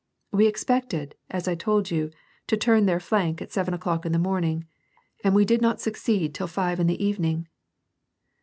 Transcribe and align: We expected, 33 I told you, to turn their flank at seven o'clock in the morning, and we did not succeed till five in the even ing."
We 0.31 0.47
expected, 0.47 1.13
33 1.29 1.51
I 1.51 1.55
told 1.55 1.91
you, 1.91 2.09
to 2.47 2.57
turn 2.57 2.87
their 2.87 2.99
flank 2.99 3.39
at 3.39 3.51
seven 3.51 3.71
o'clock 3.75 4.03
in 4.03 4.11
the 4.13 4.17
morning, 4.17 4.65
and 5.23 5.35
we 5.35 5.45
did 5.45 5.61
not 5.61 5.79
succeed 5.79 6.33
till 6.33 6.47
five 6.47 6.79
in 6.79 6.87
the 6.87 7.05
even 7.05 7.25
ing." 7.25 7.47